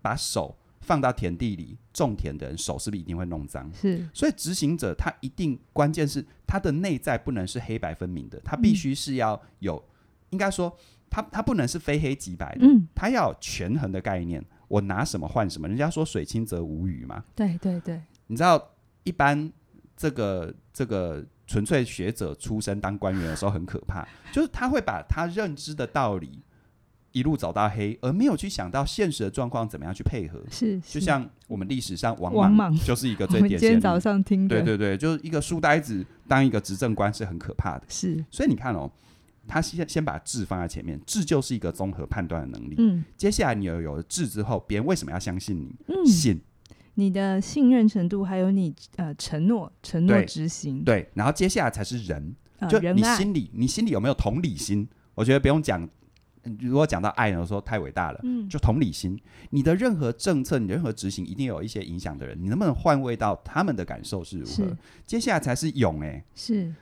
[0.00, 3.68] 把手放到田地里种田的人手是不是一定会弄脏？
[3.74, 9.82] 是，所以执行者他一定关键是他的内在不能是黑白分明的，他必须是要有，嗯、
[10.30, 10.72] 应该说
[11.10, 14.42] 他他不能是非黑即白的，嗯，他要权衡的概念。
[14.68, 15.66] 我拿什么换什么？
[15.66, 17.24] 人家说水清则无鱼嘛。
[17.34, 18.70] 对对对，你知道
[19.02, 19.52] 一般
[19.96, 26.42] 这个这个纯粹学者出身当官员的时候很可怕， 就是他会把他认知的道理。
[27.12, 30.40] 一路走到黑，而没有去想到现实的状况怎么样去配合。
[30.48, 33.58] 是，就像我们历史上王莽就是一个最典型。
[33.58, 34.62] 今天早上听的。
[34.62, 37.82] 对对对，就是一个书呆子当一个执政官是很可怕的。
[37.88, 38.88] 是，所以你看哦，
[39.50, 42.76] 他先先把智放在前面，智就是一个综合判断的能力。
[42.78, 43.04] 嗯。
[43.16, 45.74] 接下来你有有了智之后，别人为什么要相信你？
[45.88, 46.06] 嗯。
[46.06, 46.40] 信。
[46.94, 50.84] 你的信任程度，还有你呃承诺承诺执行。
[50.84, 51.10] 对。
[51.14, 52.36] 然后接下来才是人，
[52.68, 54.88] 就你心里你心里有没有同理心？
[55.16, 55.88] 我觉得不用讲。
[56.58, 64.74] 如果讲到爱呢，我说太伟大了，嗯，就同理心，你的任何政策，你任何执行，一定有一些影响的人，你能不能换位到他们的感受是如何？
[65.04, 66.74] 接下来才是勇，哎，是，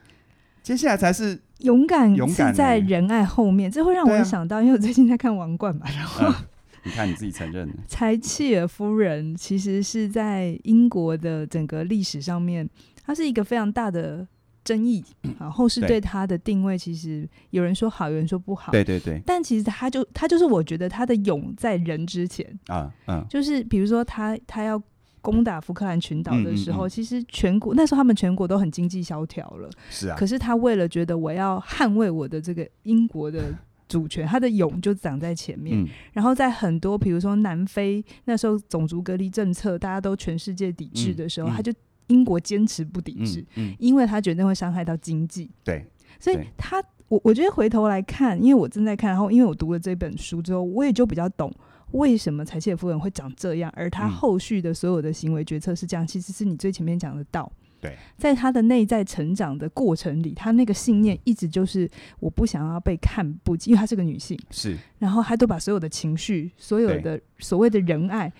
[0.69, 6.35] 接下来才是勇敢，勇敢在仁爱后面，这会让我想到，啊、因为我最近在看《王冠》嘛， 然后、呃、
[6.83, 12.69] 你看你自己承认， 柴契尔夫人其实是在英国的整个历史上面，
[13.03, 14.27] 她是一个非常大的。
[14.61, 15.03] 争议
[15.39, 18.71] 啊，后世对他的定位，其实有人说好，有人说不好。
[18.71, 19.19] 对对对。
[19.25, 24.79] 但其实他就他就是，我觉得他的勇在人之前啊，嗯，就是比如说他他要
[25.21, 30.15] 攻打福克兰群岛的时候，嗯嗯嗯，其实全国那时候他们全国都很经济萧条了，是啊。
[30.17, 33.53] 可是他为了觉得我要捍卫我的这个英国的
[33.87, 35.81] 主权，他的勇就长在前面。
[35.81, 41.73] 嗯、然后在很多比如说南非那时候种族隔离政策，大家都全世界抵制的时候，他就。
[42.09, 43.45] 英国坚持不抵制，
[43.77, 45.47] 因为他觉得会伤害到经济。
[45.63, 45.85] 对，
[46.19, 51.53] 所以他我我觉得回头来看，因为我正在看，然后因为我读了这本书之后，我也就比较懂
[51.91, 56.03] 为什么柴契尔夫人会长这样，而他后续的所有的行为决策是这样。
[56.03, 57.51] 嗯、其实是你最前面讲的道。
[57.81, 64.37] 对，在他的内在成长的过程里，他那个信念一直就是我不想要被看不起，因为她是个女性。
[64.51, 68.31] 是，然后她都把所有的情绪、所有的所谓的仁爱。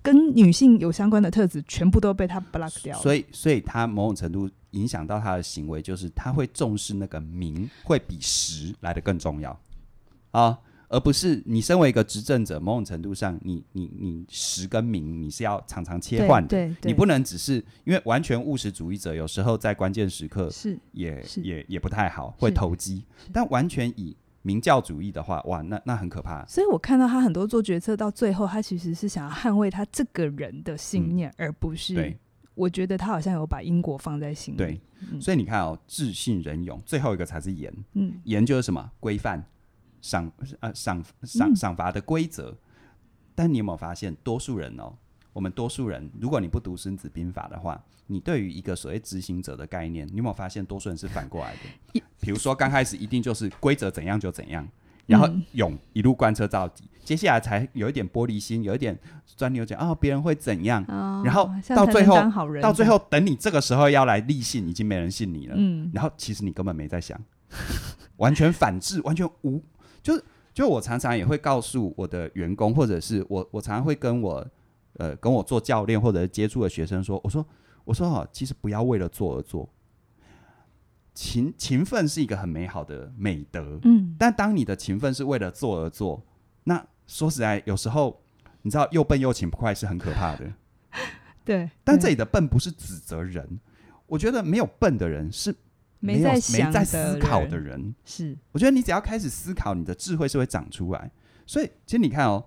[0.00, 2.96] 跟女性有相关的特质，全部都被他 block 掉。
[3.00, 9.58] 所以，所以他某种程度影响到他的行为，就是他会重视那个名，会比实来的更重要
[10.30, 10.56] 啊，
[10.94, 17.54] 而不是你身为一个执政者，某种程度上你，你你你实跟名你是要常常切换的，你不能只是
[17.84, 24.16] 因为完全务实主义者，有时候在关键时刻是也是也也不太好，会投机，但完全以。
[24.46, 26.44] 名教主义的话，哇，那那很可怕。
[26.44, 31.94] 所以我看到他很多做决策到最后，他其实是想要捍卫他这个人的信念，嗯、而不是。
[31.94, 32.14] 对，
[32.54, 34.58] 我觉得他好像有把英国放在心里。
[34.58, 34.78] 对，
[35.10, 37.72] 嗯、所以你看哦，自信人勇，最后一个才是严。
[37.94, 38.90] 嗯，严就是什么？
[39.00, 39.42] 规范、
[40.04, 42.50] 赏呃赏赏赏罚的规则。
[42.50, 42.58] 嗯、
[43.34, 44.92] 但你有没有发现，多数人哦，
[45.32, 47.82] 我们多数人，如果你不读《孙子兵法》的话。
[48.06, 52.02] 你对于一个所谓执行者的概念，你有没有发现多数人是反过来的？
[52.20, 54.68] 比如说刚开始一定就是规则怎样就怎样，
[55.06, 60.84] 然后勇一路贯彻到底，接下来才有一点玻璃心，有一点钻牛角尖啊，别人会怎样？
[61.24, 62.14] 然后到最后，
[62.60, 65.54] 到最后等你这个时候要来立信，已经没人信你了。
[65.56, 67.18] 嗯然后其实你根本没在想，
[68.18, 69.62] 完全反制，完全无。
[70.04, 74.46] 就是就我常常也会告诉我的员工，或者是我我常常会跟我
[74.98, 77.44] 呃跟我做教练或者接触的学生说，我说。
[77.86, 79.68] 我说哈，其实不要为了做而做，
[81.12, 86.24] 勤勤奋是一个很美好的美德，嗯，但当你的勤奋是为了做而做，
[86.64, 88.22] 那说实在，有时候
[88.62, 90.50] 你知道又笨又勤不快是很可怕的，
[91.44, 91.68] 对。
[91.84, 93.60] 但这里的笨不是指责人，
[94.06, 95.54] 我觉得没有笨的人是
[96.04, 98.36] 没有没在，没在思考的人，是。
[98.52, 101.10] 我觉得你只要开始思考，你的智慧是会长出来。
[101.46, 102.44] 所以，其实你看哦。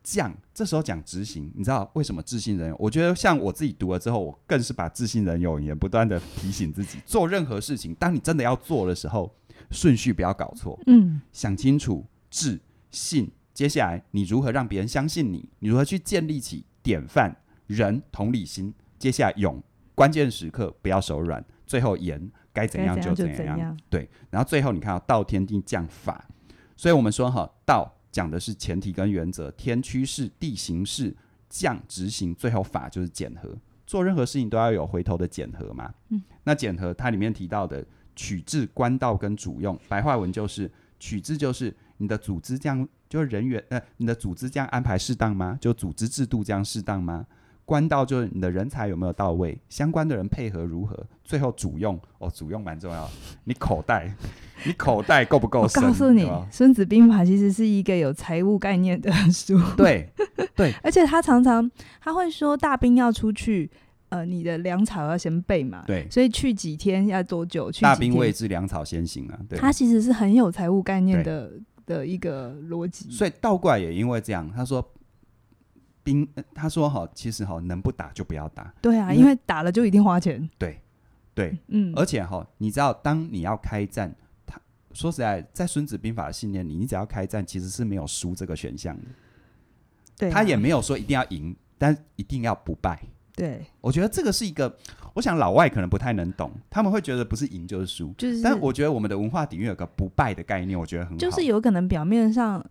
[0.00, 2.74] 讲这时候讲执行，你知道为什么自信人？
[2.78, 9.30] 我觉得像我自己读了之后，我更是把自信人勇也不断的提醒自己，做任何事情，当你真的要做的时候，
[9.70, 12.58] 顺序不要搞错，嗯，想清楚智
[12.90, 15.46] 信，接下来你如何让别人相信你？
[15.58, 17.36] 你如何去建立起典范？
[17.66, 19.62] 人同理心，接下来勇，
[19.94, 26.24] 关键时刻不要手软，最后严该怎样就怎样，怎样对，然后最后你看到道天地将法，
[26.76, 27.94] 所以我们说哈道。
[28.10, 31.14] 讲的是前提跟原则，天趋势、地形势、
[31.48, 33.54] 将执行，最后法就是检核。
[33.86, 35.92] 做任何事情都要有回头的检核嘛。
[36.08, 37.84] 嗯，那检核它里面提到的
[38.16, 40.68] 取制、官道跟主用，白话文就是
[40.98, 45.56] 取制就是你的组织这样，就是人员呃，你的组织这样安排适当吗？
[45.60, 47.26] 就组织制度这样适当吗？
[47.68, 50.98] 官道就是你的人才有没有到位，相关的人配合如何？
[51.22, 53.06] 最后主用哦，主用蛮重要，
[53.44, 54.10] 你口袋。
[54.64, 55.82] 你口袋够不够深？
[55.82, 59.60] 我告诉你，《孙子兵法》其实是一个有财务概念的书。
[59.76, 60.08] 对
[60.56, 63.70] 对， 而且他常常他会说，大兵要出去，
[64.08, 65.84] 呃，你的粮草要先备嘛。
[65.86, 67.70] 对，所以去几天要多久？
[67.70, 69.38] 去大兵未至，粮草先行啊。
[69.46, 71.52] 对，他其实是很有财务概念的
[71.84, 73.10] 的一个逻辑。
[73.10, 74.82] 所以倒过来也因为这样，他说。
[76.08, 78.72] 兵，他说哈，其实哈，能不打就不要打。
[78.80, 80.48] 对啊，因为打了就一定花钱。
[80.56, 80.80] 对，
[81.34, 84.14] 对，嗯，而且哈，你知道，当你要开战，
[84.46, 84.58] 他
[84.94, 89.02] 说实在，在《孙子兵法》的信念里，你只要开战，其实是没有输这个选项的。
[90.16, 92.98] 对，他也没有说一定要赢，但一定要不败。
[93.34, 94.74] 对，我觉得这个是一个，
[95.12, 98.14] 我想老外可能不太能懂，他们会觉得不是赢就是输。
[98.16, 101.18] 就是，但我觉得我们的文化底蕴有个不败的概念，我觉得很好。
[101.18, 102.64] 就是有可能表面上。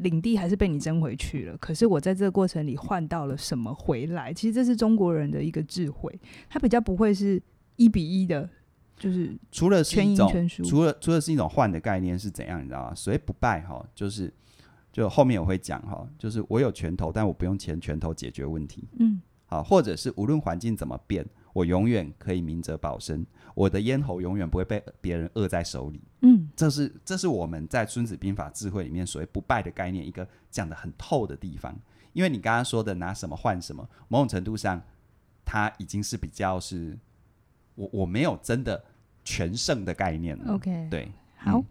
[0.00, 4.32] 领地还是被你争回去了，可是我在这个过程里换到了什么回来？
[4.32, 7.40] 其实这是中国人的一个智慧，他比较不会是
[7.76, 8.48] 一比一的，
[8.96, 12.60] 就是除了全赢全输，除了除了是一种换的概念是怎样？
[12.60, 12.94] 你知道吗？
[12.94, 14.32] 所谓不败哈，就是
[14.92, 18.88] 就后面我会讲哈，就是我有拳头，但我不用钱拳头解决问题。
[18.98, 23.26] 嗯，好，或者是无论环境怎么变，我永远可以明哲保身。
[23.54, 26.02] 我的咽喉永远不会被别人扼在手里。
[26.22, 31.74] 嗯，这是这是我们在《孙子兵法》智慧里面所谓不败的概念，一个讲的很透的地方。
[32.12, 34.80] 因为你刚刚说的拿什么换什么，某种程度上，
[35.44, 36.98] 它已经是比较是
[37.74, 38.84] 我我没有真的
[39.24, 40.54] 全胜的概念了。
[40.54, 41.64] OK，对，好，嗯、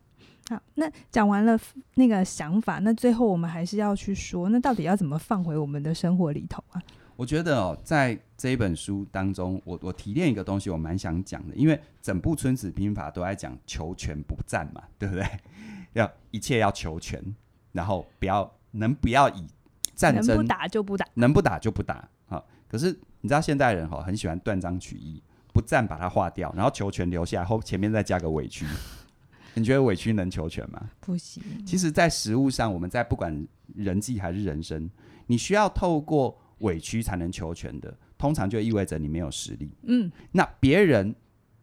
[0.49, 1.57] 好，那讲完了
[1.95, 6.81] 那个想法，那最后我们还是要去说，那到底要怎么放回我们的生活里头啊？
[7.15, 15.23] 我觉得哦，在这一本书当中，我我提炼一个东西，我蛮想讲的，因为整部《孙子兵法》都在讲求全不战嘛，对不对？
[15.93, 17.23] 要一切要求全，
[17.71, 19.45] 然后不要能不要以
[19.93, 22.09] 战争能不打就不打，能不打就不打。
[22.25, 22.87] 好，可是
[23.21, 25.21] 你知道现代人哈很喜欢断章取义，
[25.53, 28.65] 不战把它划掉，然后求全留下后前面再加个委屈。
[29.53, 30.89] 你觉得委屈能求全吗？
[30.99, 31.43] 不行。
[31.63, 34.89] 其实，在实物上，我们在不管人际还是人生，
[35.27, 36.39] 你需要透过。
[36.63, 39.71] 委屈才能求全的，通常就意味着你没有实力。
[39.83, 41.15] 嗯，那别人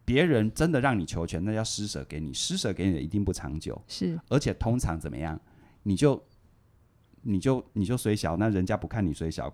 [0.05, 3.81] 别人真的让你求全，那要施舍给你，施舍给你的一定不长久。
[3.87, 5.39] 是，而且通常怎么样，
[5.83, 6.23] 你就
[7.23, 9.53] 你就你就虽小，那人家不看你虽小。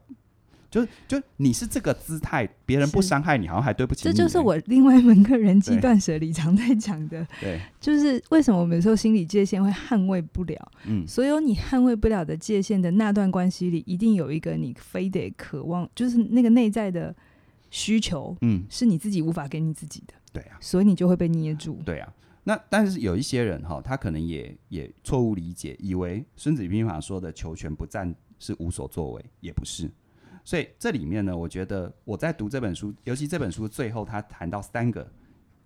[0.77, 4.15] 就就你是这个姿态，别人不伤害你，好像还对不起你。
[4.15, 7.27] 这就是我另外一门课人际断舍离常在讲的。
[7.41, 10.73] 对， 就是为什么我们说心理界限会捍卫不了？
[10.87, 17.15] 嗯，所有你捍卫不了的界限的那段关系里，一定有一个你非得渴望，就是那个内在的
[17.71, 20.15] 需求，嗯，是你自己无法给你自己的。
[20.33, 21.81] 对啊，所以你就会被捏住。
[21.87, 22.13] 对啊，
[22.45, 29.91] 那但是有一些人哈，他可能也也错误理解，以为《孙子兵法》说的求全不战是无所作为，也不是。
[30.47, 35.11] 所以这里面呢，我觉得我在读这本书，尤其这本书最后他谈到三个，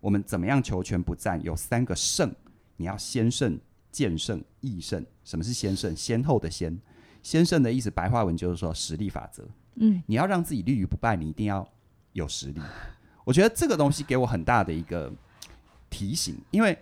[0.01, 2.35] 我们怎么样求全不战，有三个胜，
[2.79, 3.61] 你要先胜、
[3.93, 5.05] 见胜、易胜。
[5.23, 5.95] 什么是先胜？
[5.95, 6.81] 先后的先，
[7.23, 9.47] 先胜的意思，白话文就是说实力法则。
[9.75, 11.71] 嗯，你要让自己立于不败，你一定要
[12.15, 12.61] 有实力。
[13.25, 15.13] 我觉得这个东西给我很大的一个
[15.91, 16.79] 提醒，因为。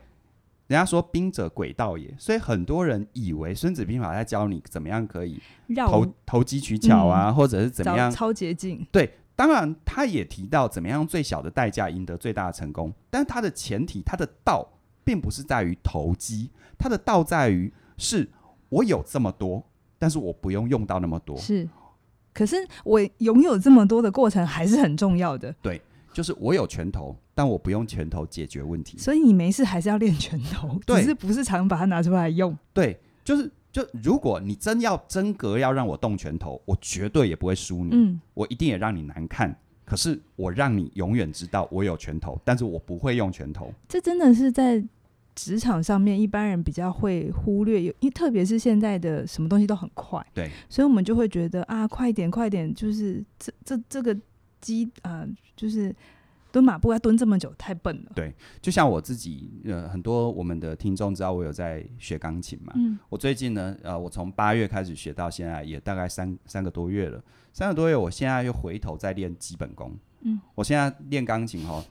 [0.68, 5.40] 人家说兵者诡道也，所以很多人以为《孙子兵法》在教你怎么样可以
[5.74, 8.86] 投投机取巧啊，嗯、或者是怎么样超捷径。
[8.92, 14.68] 对，当然他也提到怎么样用最小的代价赢得最大的成功，但他的前提，他的道
[15.04, 18.28] 并不是在于投机，他的道在于是
[18.68, 19.64] 我有这么多，
[19.98, 21.34] 但是我不用用到那么多。
[21.38, 21.66] 是，
[22.34, 25.54] 可是我拥有这么多的过程还是很重要的。
[25.62, 25.80] 对。
[26.10, 28.98] 就是我有拳头，但我不用拳头解决问题。
[28.98, 32.58] 所以你没事还是要练拳头，对，只是不是常把它拿出来用。
[32.72, 37.90] 对，就是就如果你真要真格要让我动拳头，我绝对也不会输你。
[37.92, 39.56] 嗯，我一定也让你难看。
[39.84, 43.72] 可是我让你永远知道我有拳头，但是我不会用拳头。
[43.88, 44.84] 这真的是在
[45.36, 54.18] 职场上面一般人比较会忽略，因为特别是现在的什么东西都很快，对，所以我们就会觉得啊，快点，快点，就是这这这个。
[54.60, 55.94] 机啊、呃，就是
[56.50, 58.12] 蹲马步要蹲这么久，太笨了。
[58.14, 62.72] 对，就像我自己，呃，很多我们的听众知道我有在学钢琴嘛。
[62.76, 62.98] 嗯。
[63.08, 67.22] 我最近呢，呃，我从八月开始学到现在，也大概三三个多月了。
[67.52, 69.96] 三个多月，我现在又回头再练基本功。
[70.22, 70.40] 嗯。
[70.54, 71.84] 我现在练钢琴哦。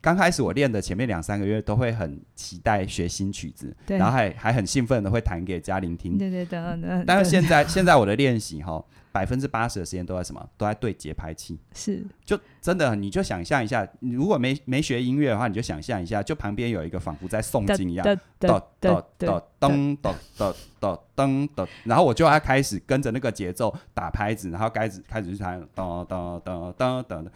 [0.00, 6.18] 刚开始我练的前面两三个月都会很期待学新曲子，对然后还还很兴奋的会弹给嘉玲听。
[6.18, 7.04] 对对对，对。
[7.06, 8.84] 但是现在现在我的练习哈，
[9.14, 10.44] 百分之八十的时间都在什么？
[10.56, 11.56] 都在对节拍器。
[11.72, 12.04] 是。
[12.24, 19.96] 就真的，你就想象一下，你如果没没学音乐的话，你就想象一下，就旁边有一个仿佛在诵经一样，噔噔噔噔噔
[20.80, 27.26] 噔噔噔，然后我就要开始跟着那个节奏打拍子，然后开始开始去弹，噔噔噔噔噔。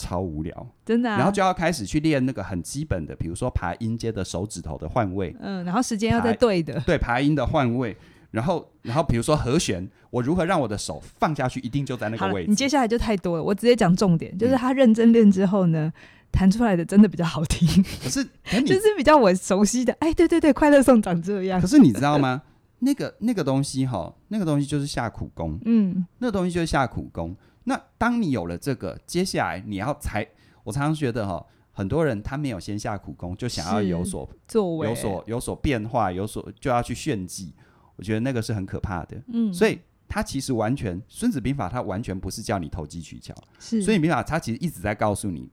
[0.00, 1.16] 超无聊，真的、啊。
[1.16, 7.96] 然后就要开始去练那个很基本的，比如说爬音阶的手指头的换位，嗯，然后时间要在对的，对，爬音的换位，
[8.30, 12.50] 然后然后比如说和弦，我如何让我的手放下去，一定就在那个位置。
[12.50, 15.92] 你接下来就太多了，我直接讲重点，就是他认真练之后呢，
[16.30, 17.66] 弹、嗯、出来的真的比较好听，
[18.02, 18.22] 可是
[18.64, 21.60] 就是比较我熟悉的，哎，对对对，快乐颂长这样。
[21.60, 22.42] 可是你知道吗？
[22.80, 27.36] 那个那个东西哈，那个东西就是下苦功，嗯，那个东西就是下苦功。
[27.64, 30.26] 那当你有了这个，接下来你要才，
[30.62, 37.52] 我常常觉得哈，很多人他没有先下苦功，就想要有所作为，有所有所变化，有所就要去炫技。
[37.98, 39.22] 我觉得那个是很可怕的。
[39.26, 39.78] 嗯，所以
[40.08, 45.50] 他其实完全《孙子兵法》他完全不是叫你投机取巧，是《孙子兵法》他其实一直在告诉你，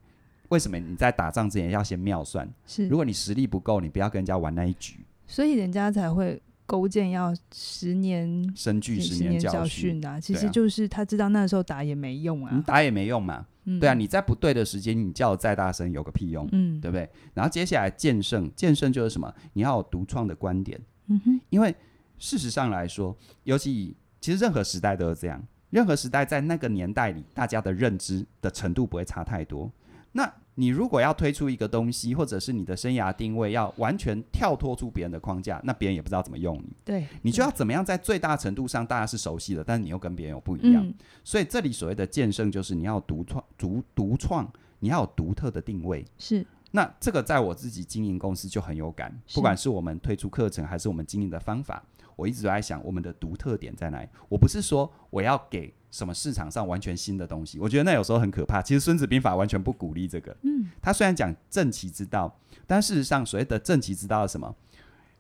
[0.48, 2.50] 为什么你在打仗之前要先妙算。
[2.66, 5.06] 是，如果你实力不够，你不要跟人家玩那一局。
[5.28, 6.41] 所以人家才会。
[6.68, 17.08] 勾践要十年深具十年教训啊，其实就是他知道那时候打也没用啊，你打也没用嘛，嗯、对啊，你在不对的时间，你叫再大声有个屁用，嗯，对不对？
[17.36, 19.32] 然后接下来剑圣，剑圣就是什么？
[19.54, 21.76] 你要有独创的观点，嗯哼，因为
[22.18, 29.72] 事实上来说，尤其其实任何时代都是这样，任何时代在那个年代里，大家的认知的程度不会差太多，
[30.11, 30.32] 那。
[30.57, 36.74] 你如果要推出一个东西，或者是你的生涯定位要完全跳脱出别人的框架，那别人也不知道怎么用你。
[36.86, 40.82] 对，你就要怎么样在最大程度上大家是熟悉的，但是你又跟别人有不一样。
[40.88, 40.93] 嗯、
[41.26, 44.49] 所以这里所谓的剑圣，就是你要独创、独独创，
[44.80, 46.05] 你要有独特的定位。
[46.18, 46.47] 是。
[46.76, 51.84] 那这个在我自己经营公司就很有感，不管是我们推出课程，还是我们经营的方法，
[52.15, 54.07] 我一直都在想我们的独特点在哪里。
[54.30, 55.73] 我不是说我要给。
[55.91, 57.57] 什么市场上完全新的东西？
[57.57, 58.61] 我觉得那有时候很可怕。
[58.61, 60.36] 其实《孙子兵法》完全不鼓励这个。
[60.41, 64.53] 嗯，他虽然讲正其之道，但事实上所谓的正其之道是什么？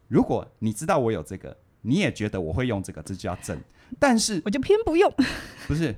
[0.09, 3.57] 如果你知道我有这个，你也觉得我会用这个，这就叫正。
[3.97, 5.09] 但是我就偏不用。
[5.65, 5.95] 不是，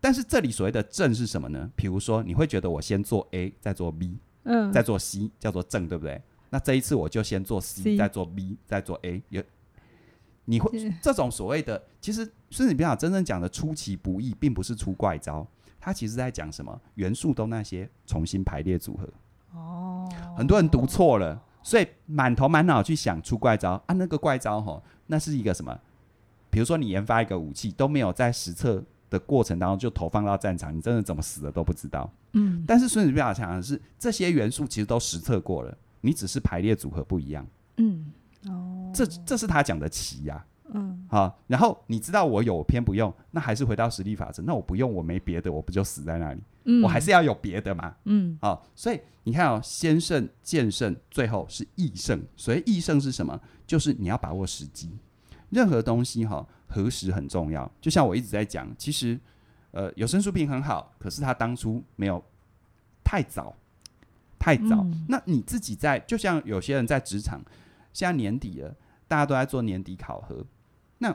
[0.00, 1.70] 但是这里所谓的正是什么呢？
[1.76, 4.18] 比如说，你会觉得我先做 A，再做 B，
[4.50, 6.20] 嗯，再做 C，叫做正，对不对？
[6.50, 9.40] 那这一次我就先做 C，, C 再做 B，再做 A，有。
[10.46, 15.46] 你会这种所谓的，其实《孙子兵法》真正讲的出其不意，并不是出怪招，
[15.78, 16.80] 它其实在讲什么？
[16.96, 19.08] 元素都那些重新排列组合。
[19.56, 23.94] 哦，很多人读错了，所以满头满脑去想出怪招啊。
[23.94, 25.78] 那个怪招吼，那是一个什么？
[26.50, 32.10] 比如说你研发一个武器，都没有在实测的过程当中就投放到战场，你真的怎么死的都不知道。
[32.32, 37.46] 嗯，但是《孙子兵法》讲的是这些元素其实都实测过了，你只是排列组合不一样。
[37.76, 38.10] 嗯。
[38.48, 40.42] 哦，这这是他讲的奇呀，
[40.72, 46.40] 嗯，好，然后你知道我有偏不用，那还是回到实力法则，那我不用我没别的，我不就死在那里？
[46.64, 52.18] 嗯，我还是要有别的嘛，嗯，好，所以你看哦，先胜、剑胜，最后是易胜。
[52.34, 53.38] 所以易胜是什么？
[53.66, 54.90] 就是你要把握时机，
[55.50, 57.70] 任何东西哈，何时很重要。
[57.80, 59.18] 就像我一直在讲，其实
[59.72, 62.22] 呃，有声书评很好，可是他当初没有
[63.04, 63.54] 太早，
[64.38, 64.82] 太早。
[64.82, 67.40] 嗯，那你自己在，就像有些人在职场。
[67.92, 68.74] 现在年底了，
[69.08, 70.46] 大家都在做年底考核。
[70.98, 71.08] 那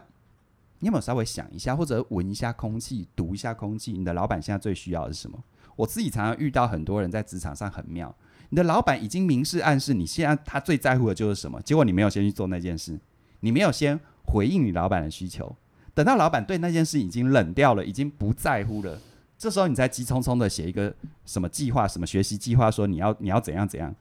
[0.79, 3.93] 你有没有稍微想一下，或者闻一下空气，读一下空气？
[3.93, 5.41] 你的老板现在最需要的是什么？
[5.77, 8.13] 我自己常常遇到很多人在职场上很妙，
[8.49, 12.99] 你的老板已经明示暗示你现在他最在乎的就是什么，结果你没有先去做那件事，
[13.39, 15.55] 你没有先回应你老板的需求，
[15.93, 18.99] 等到老板对那件事已经冷掉了，已经不在乎了，
[19.37, 20.93] 这时候你再急匆匆的写一个
[21.25, 23.95] 什么计划、什么学习计划，说你要你要怎样怎样。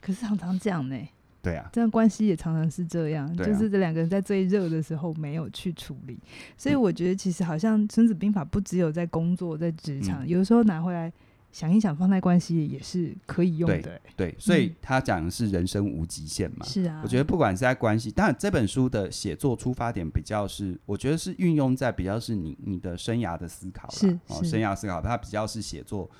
[0.00, 0.96] 可是常常这样呢？
[1.42, 6.18] 对啊，这样关系也常常是这样，啊、就是这两个人在最热的时候没有去处理，
[6.58, 11.10] 所以我觉得其实好像《孙子兵法》不只有在工作、在职场，嗯、有的时候拿回来
[11.52, 13.80] 想一想，放在关系也是可以用的。
[13.80, 16.64] 对，对，所以他讲的是人生无极限嘛。
[16.64, 26.10] 是啊、嗯，我觉得不管是在关系，当然这本书的写作出发点比较是，我觉得是运用在比较是你你的生涯的思考是，是哦，生涯思考，它比较是写作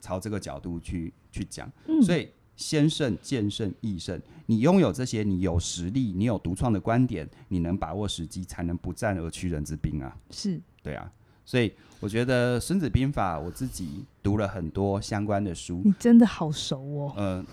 [0.00, 2.28] 朝这个角度去去讲，嗯、所以。
[2.56, 10.14] 先胜、见胜、易胜，你拥有这些，你有实力，你有独创的观点，你能把握时机，才能不战而屈人之兵啊！
[10.28, 11.10] 是，对啊，
[11.50, 15.82] 所以我觉得《孙子兵法》，我自己读了很多相关的书。
[15.84, 17.12] 你真的好熟哦。
[17.16, 17.44] 呃，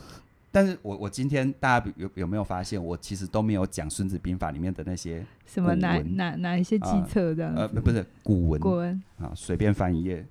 [0.52, 7.64] 但是我我今天大家有有没有发现，我其实都没有讲《孙子兵法》里面的那些什么哪哪哪一些计策这样、呃？
[7.74, 10.24] 呃，不是古文，古文啊，随便翻一页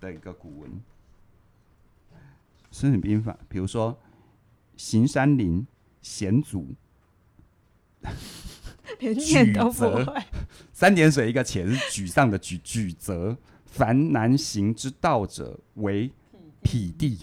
[0.00, 0.70] 的一个古文，
[2.72, 3.96] 《孙子兵法》，比如说。
[4.76, 5.64] 行山林，
[6.02, 6.66] 险阻，
[8.98, 10.04] 连念都不会。
[10.72, 16.10] 三点水一个且是沮丧的沮，沮则凡难行之道者为
[16.62, 17.18] 匹地。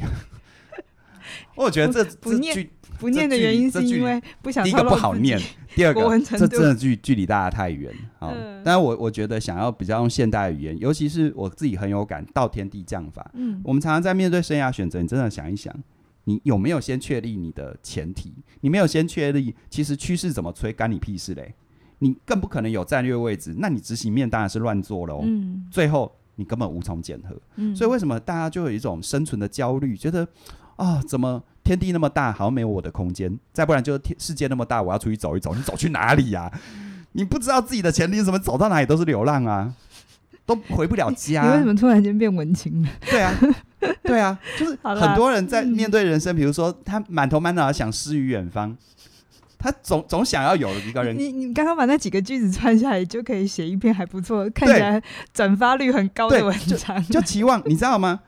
[1.56, 4.64] 我觉得这不念不念的原因是因为不想。
[4.64, 5.40] 第一个不好念，
[5.76, 7.94] 第二个这真的距距离大家太远。
[8.20, 13.32] 好，嗯、但是我我觉得想要比较用现代语言，尤其是我自己很有感，道天地降法。
[13.34, 15.74] 嗯，我们常常在面对生涯选择，你真的想一想，
[16.26, 18.34] 你有没有先确立你的前提？
[18.62, 21.54] 你没有先确立，其实趋势怎么吹，干你屁事嘞？
[22.00, 25.22] 你更不可能有战略位置，那你执行面当然是乱做喽。
[25.24, 27.36] 嗯，最后你根本无从检核。
[27.56, 30.24] 嗯，所以为什么大家就有一种生存的焦虑，觉得
[30.76, 33.38] 啊、哦，怎么天地那么大，好像没有我的空间？
[33.54, 36.62] 再不然就是天世界那么大，我要出去走一走，你走去哪里呀、啊？
[37.12, 39.76] 你不知道自己的前提是什么，走到哪里都是流浪啊，
[40.46, 41.44] 都回不了家。
[41.44, 42.90] 你为什么突然间变文青了？
[43.10, 43.34] 对啊，
[44.04, 48.78] 对啊，就是很多人在面对人生，比如说他满头满脑的想诗与远方。
[49.64, 51.16] 他总总想要有一个人。
[51.16, 55.00] 你你刚刚把那几个句子串下来，就可以写一篇还不错、看起来
[55.32, 57.04] 转发率很高的文章。
[57.04, 58.22] 就，就期望你知道吗？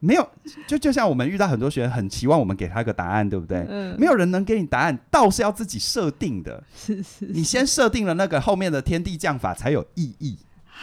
[0.00, 0.28] 没有，
[0.66, 3.64] 就就像我们遇到很多学员，很期望我们给他一个答案，对不对？
[3.70, 3.96] 嗯。
[3.98, 6.62] 没有人能给你答案，倒是要自己设定的。
[6.76, 7.26] 是，是是。
[7.32, 10.36] 你先设定了那个后面的天地降法才有意义。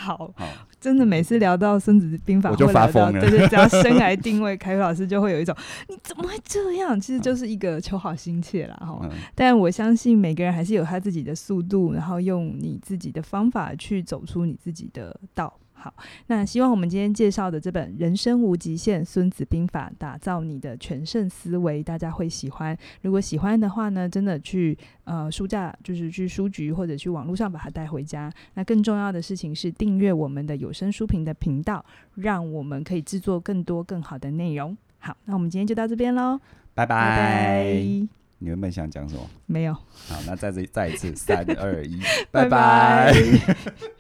[0.03, 0.33] 好，
[0.81, 3.21] 真的每次聊到《孙子兵法》，我就发疯了。
[3.21, 5.55] 对对，只要生来定位， 凯宇老师就会有一种
[5.87, 6.99] 你怎么会这样？
[6.99, 8.75] 其实就是一个求好心切啦。
[8.81, 9.11] 哈、嗯。
[9.33, 15.53] 但我相信每个人还是有他自己的速度，然后用你自己的方法去走出你自己的道。
[15.83, 15.93] 好，
[16.27, 22.77] 那希望我们今天介绍的这本《人生无极限·孙子兵法》，打造你的全胜思维，大家会喜欢。
[23.01, 28.31] 如果喜欢的话呢，真的去呃书架，就是去书局或者去网络上把它带回家。
[28.53, 31.83] 那更重要的事情是订阅我们的有声书评的频道，
[32.15, 34.77] 让我们可以制作更多更好的内容。
[34.99, 36.39] 好，那我们今天就到这边喽，
[36.73, 37.73] 拜拜。
[38.39, 39.29] 你原本想讲什么？
[39.47, 39.73] 没有。
[39.73, 41.99] 好，那再这再一次，三二一，
[42.31, 43.13] 拜拜。